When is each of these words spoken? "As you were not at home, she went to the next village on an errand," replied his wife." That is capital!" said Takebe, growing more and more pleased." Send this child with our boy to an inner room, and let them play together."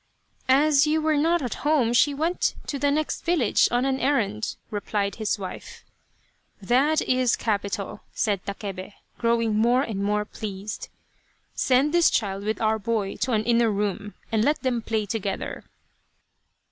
"As 0.65 0.87
you 0.87 0.99
were 0.99 1.15
not 1.15 1.43
at 1.43 1.53
home, 1.61 1.93
she 1.93 2.11
went 2.11 2.55
to 2.65 2.79
the 2.79 2.89
next 2.89 3.21
village 3.23 3.67
on 3.69 3.85
an 3.85 3.99
errand," 3.99 4.55
replied 4.71 5.17
his 5.17 5.37
wife." 5.37 5.85
That 6.59 7.03
is 7.03 7.35
capital!" 7.35 8.01
said 8.11 8.43
Takebe, 8.43 8.93
growing 9.19 9.55
more 9.55 9.83
and 9.83 10.01
more 10.03 10.25
pleased." 10.25 10.89
Send 11.53 11.93
this 11.93 12.09
child 12.09 12.43
with 12.45 12.59
our 12.59 12.79
boy 12.79 13.15
to 13.17 13.33
an 13.33 13.43
inner 13.43 13.69
room, 13.69 14.15
and 14.31 14.43
let 14.43 14.63
them 14.63 14.81
play 14.81 15.05
together." 15.05 15.65